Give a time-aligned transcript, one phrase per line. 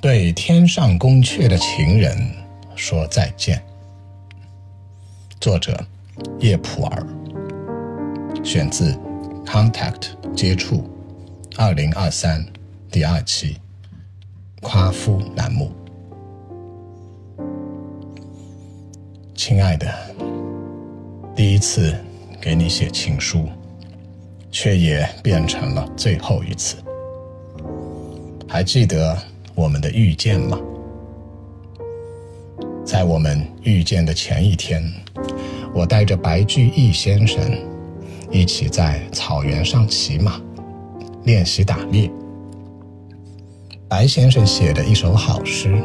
[0.00, 2.16] 对天上宫阙的情人
[2.74, 3.62] 说再见。
[5.38, 5.78] 作者：
[6.38, 7.06] 叶普尔。
[8.42, 8.94] 选自
[9.44, 10.88] 《Contact》接触，
[11.58, 12.42] 二零二三
[12.90, 13.58] 第二期，
[14.62, 15.70] 夸夫栏目。
[19.34, 19.86] 亲爱的，
[21.36, 21.94] 第一次
[22.40, 23.46] 给你写情书，
[24.50, 26.76] 却也变成了最后一次。
[28.48, 29.16] 还记得
[29.54, 30.58] 我们的遇见吗？
[32.84, 34.82] 在我们遇见的前一天，
[35.72, 37.40] 我带着白居易先生
[38.30, 40.40] 一起在草原上骑马，
[41.24, 42.10] 练习打猎。
[43.88, 45.80] 白先生写的一首好诗，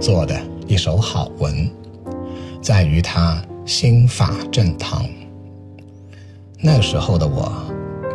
[0.00, 1.70] 做的一首好文，
[2.60, 5.06] 在于他心法正堂。
[6.60, 7.52] 那时候的我，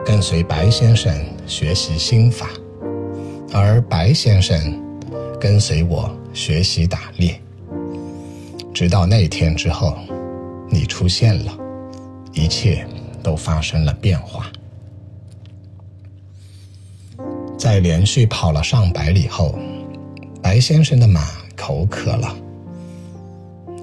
[0.06, 1.12] 跟随白先生
[1.48, 2.50] 学习心法。
[3.54, 4.58] 而白先生
[5.40, 7.40] 跟随我学习打猎，
[8.74, 9.98] 直到那天之后，
[10.70, 11.52] 你出现了，
[12.34, 12.88] 一切
[13.22, 14.50] 都发生了变化。
[17.58, 19.60] 在连续跑了上百里后，
[20.42, 21.28] 白先生的马
[21.58, 22.34] 口渴了，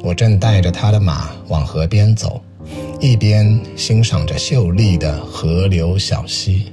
[0.02, 2.40] 我正带着他的马往河边走，
[3.00, 6.72] 一边欣赏着秀丽的河流小溪。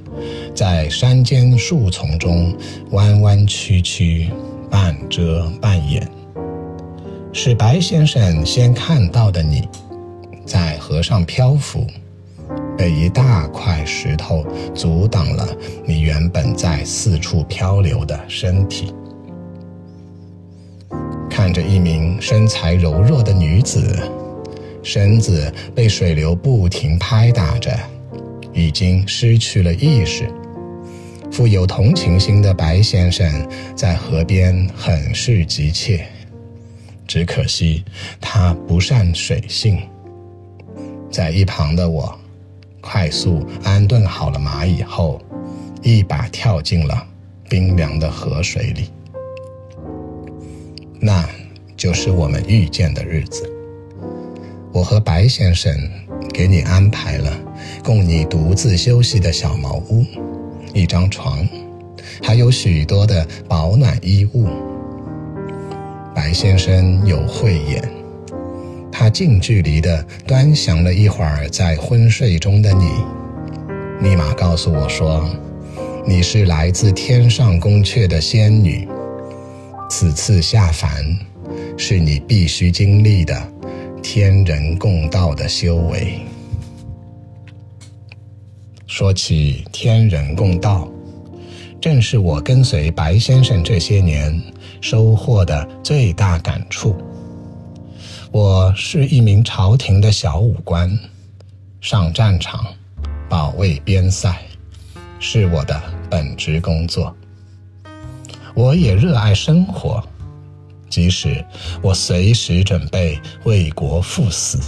[0.56, 2.56] 在山间树丛中
[2.92, 4.30] 弯弯曲曲，
[4.70, 6.10] 半遮半掩，
[7.30, 9.68] 是白先生先看到的你，
[10.46, 11.86] 在河上漂浮，
[12.74, 15.46] 被一大块石头阻挡了
[15.84, 18.94] 你原本在四处漂流的身体。
[21.28, 23.94] 看着一名身材柔弱的女子，
[24.82, 27.78] 身子被水流不停拍打着，
[28.54, 30.26] 已经失去了意识。
[31.36, 33.30] 富有同情心的白先生
[33.74, 36.06] 在河边很是急切，
[37.06, 37.84] 只可惜
[38.18, 39.78] 他不善水性。
[41.10, 42.18] 在一旁的我，
[42.80, 45.20] 快速安顿好了马以后，
[45.82, 47.06] 一把跳进了
[47.50, 48.90] 冰凉的河水里。
[50.98, 51.28] 那
[51.76, 53.46] 就是我们遇见的日子。
[54.72, 55.70] 我和白先生
[56.32, 57.30] 给你安排了
[57.84, 60.02] 供你独自休息的小茅屋。
[60.76, 61.48] 一张床，
[62.22, 64.46] 还有许多的保暖衣物。
[66.14, 67.82] 白先生有慧眼，
[68.92, 72.90] 他近距离地端详了一会儿在昏睡中的你，
[74.02, 75.26] 立马告诉我说
[76.06, 78.86] ：“你是来自天上宫阙的仙女，
[79.88, 81.02] 此次下凡，
[81.78, 83.34] 是你必须经历的
[84.02, 86.18] 天人共道的修为。”
[88.98, 90.88] 说起天人共道，
[91.82, 94.42] 正是我跟随白先生这些年
[94.80, 96.96] 收获的最大感触。
[98.32, 100.98] 我是一名朝廷的小武官，
[101.78, 102.64] 上战场
[103.28, 104.34] 保卫边塞
[105.20, 105.78] 是我的
[106.08, 107.14] 本职工作。
[108.54, 110.02] 我也热爱生活，
[110.88, 111.44] 即使
[111.82, 114.58] 我随时准备为国赴死。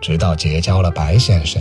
[0.00, 1.60] 直到结交了白先生。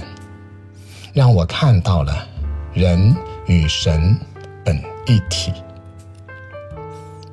[1.13, 2.25] 让我看到了
[2.73, 4.17] 人与神
[4.63, 5.51] 本一体。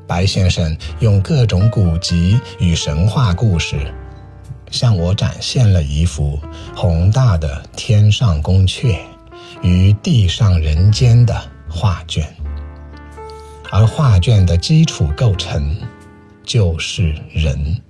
[0.06, 3.76] 白先生用各种古籍与神话故事，
[4.70, 6.40] 向我展现了一幅
[6.74, 8.98] 宏大的天上宫阙
[9.62, 12.26] 与地上人间的画卷，
[13.70, 15.76] 而画卷的基础构成
[16.42, 17.80] 就是人，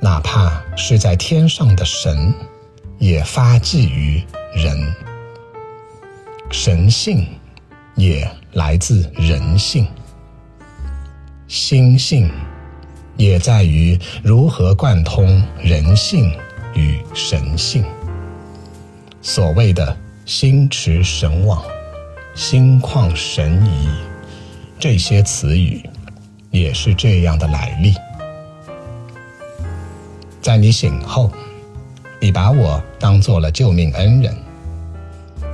[0.00, 2.34] 哪怕是在天上的神。
[2.98, 4.20] 也发迹于
[4.56, 4.94] 人，
[6.50, 7.24] 神性
[7.94, 9.86] 也来自人性，
[11.46, 12.28] 心性
[13.16, 16.36] 也在于如何贯通人性
[16.74, 17.84] 与神性。
[19.22, 21.62] 所谓的心驰神往、
[22.34, 23.88] 心旷神怡，
[24.78, 25.88] 这些词语
[26.50, 27.94] 也是这样的来历。
[30.42, 31.30] 在你醒后。
[32.20, 34.34] 你把我当做了救命恩人，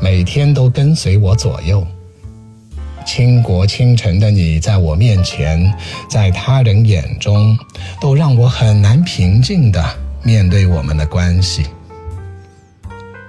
[0.00, 1.86] 每天都跟随我左右。
[3.04, 5.70] 倾国倾城的你，在我面前，
[6.08, 7.56] 在他人眼中，
[8.00, 9.84] 都让我很难平静的
[10.22, 11.66] 面对我们的关系。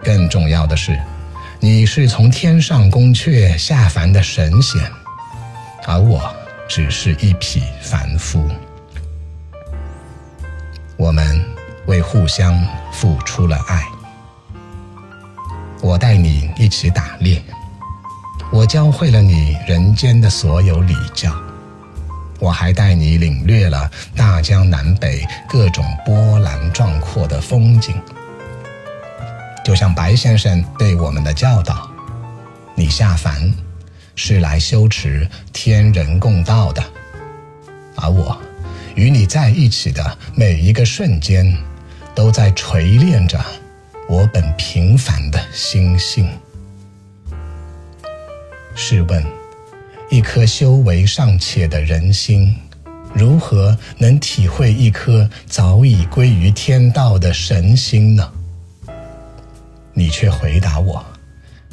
[0.01, 0.97] 更重要的是，
[1.59, 4.81] 你是从天上宫阙下凡的神仙，
[5.85, 6.33] 而我
[6.69, 8.41] 只是一匹凡夫。
[10.95, 11.54] 我们。
[11.87, 12.59] 为互相
[12.91, 13.83] 付出了爱，
[15.81, 17.41] 我带你一起打猎，
[18.51, 21.31] 我教会了你人间的所有礼教，
[22.39, 27.95] 我还带你领略了大江南北各种波澜壮阔的风景。
[29.63, 31.89] 就像白先生对我们的教导，
[32.75, 33.53] 你下凡
[34.15, 36.83] 是来修持天人共道的，
[37.95, 38.39] 而我
[38.95, 41.55] 与你在一起的每一个瞬间，
[42.15, 43.39] 都在锤炼着
[44.07, 46.27] 我本平凡的心性。
[48.73, 49.23] 试问，
[50.09, 52.55] 一颗修为尚浅的人心，
[53.13, 58.31] 如何能体会一颗早已归于天道的神心呢？
[59.93, 61.05] 你却回答我：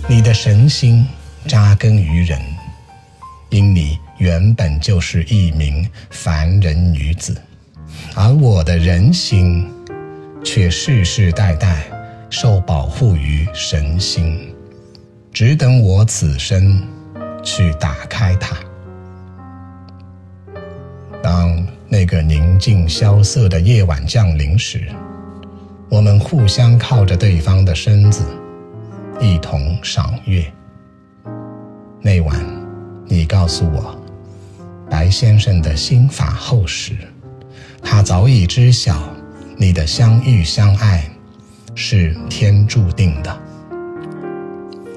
[0.09, 1.05] 你的神心
[1.47, 2.41] 扎根于人，
[3.51, 7.37] 因你原本就是一名凡人女子，
[8.15, 9.69] 而我的人心
[10.45, 11.85] 却世世代代
[12.31, 14.55] 受保护于神心，
[15.33, 16.81] 只等我此生。
[17.45, 18.57] 去打开它。
[21.21, 24.87] 当那个宁静萧瑟的夜晚降临时，
[25.89, 28.23] 我们互相靠着对方的身子，
[29.21, 30.45] 一同赏月。
[32.01, 32.41] 那晚，
[33.07, 34.01] 你告诉我，
[34.89, 36.97] 白先生的心法厚实，
[37.83, 39.03] 他早已知晓
[39.63, 41.09] 你的相遇相爱
[41.77, 43.41] 是天注定的。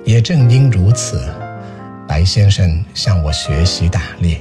[0.04, 1.24] 也正因如此。
[2.08, 4.40] 白先生向我学习打猎，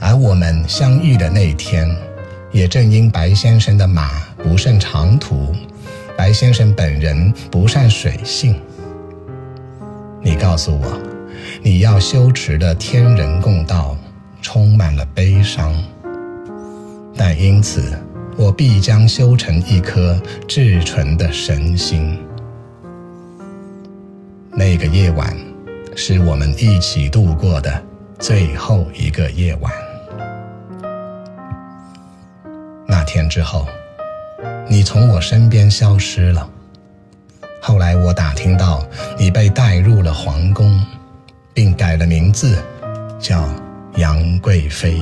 [0.00, 1.88] 而我们相遇的那天，
[2.52, 5.54] 也正因白先生的马不胜长途，
[6.14, 8.54] 白先生本人不善水性。
[10.20, 11.00] 你告诉我，
[11.62, 13.96] 你要修持的天人共道
[14.42, 15.74] 充满了悲伤，
[17.16, 17.98] 但因此
[18.36, 22.18] 我必将修成一颗至纯的神心。
[24.50, 25.36] 那个夜晚。
[25.98, 27.82] 是我们一起度过的
[28.18, 29.72] 最后一个夜晚。
[32.86, 33.66] 那天之后，
[34.68, 36.46] 你从我身边消失了。
[37.62, 38.86] 后来我打听到
[39.18, 40.78] 你被带入了皇宫，
[41.54, 42.62] 并改了名字，
[43.18, 43.48] 叫
[43.94, 45.00] 杨贵妃。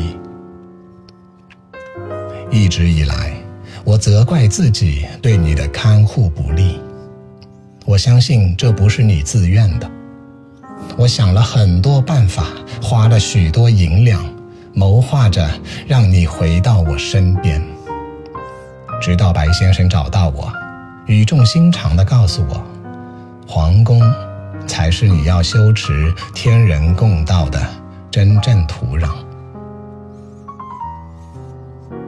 [2.54, 3.32] 一直以来，
[3.82, 6.78] 我责怪自己对你的看护不利。
[7.84, 9.90] 我相信这不是你自愿的。
[10.96, 12.46] 我想了很多办法，
[12.80, 14.24] 花了许多银两，
[14.72, 15.50] 谋划着
[15.88, 17.60] 让你回到我身边。
[19.02, 20.48] 直到白先生找到我，
[21.06, 22.64] 语重心长地告诉我，
[23.48, 24.00] 皇宫
[24.64, 27.60] 才是你要修持天人共道的
[28.12, 29.08] 真正土壤。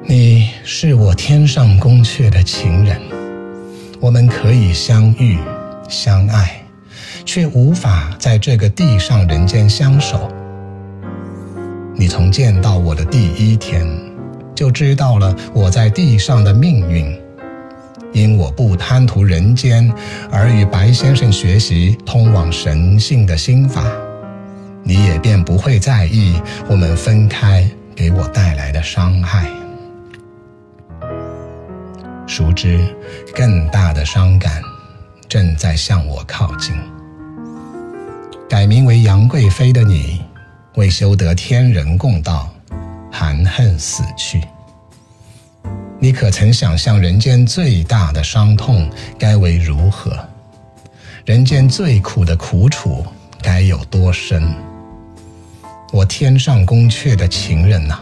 [0.09, 2.97] 你是我天上宫阙的情人，
[4.01, 5.37] 我们可以相遇
[5.89, 6.63] 相爱。
[7.25, 10.31] 却无法在这个地上人间相守。
[11.97, 13.85] 你从见到我的第一天，
[14.55, 17.13] 就知道了我在地上的命运。
[18.13, 19.93] 因我不贪图人间，
[20.31, 23.85] 而与白先生学习通往神性的心法，
[24.85, 29.51] 你也便不会在意我们分开给我带来的伤害。
[32.37, 32.79] 熟知，
[33.35, 34.61] 更大的伤感
[35.27, 36.77] 正在向我靠近。
[38.47, 40.21] 改名为杨贵妃的你，
[40.75, 42.53] 为修得天人共道，
[43.11, 44.43] 含恨死去。
[45.99, 48.87] 你可曾想象人间最大的伤痛
[49.19, 50.15] 该为如何？
[51.25, 53.03] 人间最苦的苦楚
[53.41, 54.47] 该有多深？
[55.91, 57.99] 我天上宫阙的情人呐，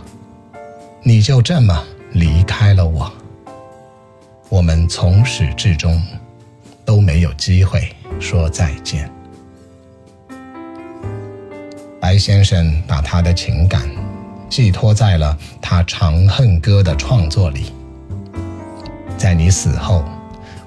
[1.04, 3.08] 你就这么离开了我。
[4.54, 6.00] 我们从始至终
[6.84, 7.88] 都没有机会
[8.20, 9.10] 说再见。
[12.00, 13.82] 白先生把他的情感
[14.48, 17.72] 寄托在了他《长恨歌》的创作里。
[19.18, 20.04] 在你死后，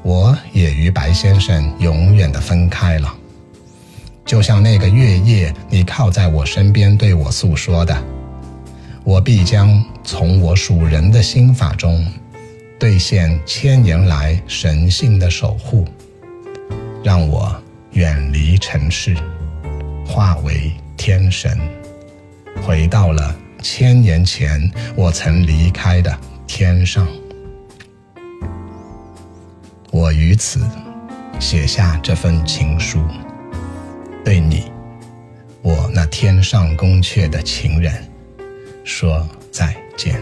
[0.03, 3.15] 我也与白先生永远的分开了。
[4.25, 7.97] 就像那个月夜，你靠在我身边对我诉说的
[9.05, 12.05] ：“我必将从我属人的心法中
[12.79, 15.87] 兑现千年来神性的守护，
[17.03, 17.55] 让我
[17.91, 19.15] 远离尘世，
[20.05, 21.57] 化为。”天神
[22.65, 27.07] 回到了千年前我曾离开的天上，
[29.91, 30.67] 我于此
[31.39, 32.99] 写下这份情书，
[34.25, 34.71] 对你，
[35.61, 37.93] 我那天上宫阙的情人，
[38.83, 40.19] 说再见。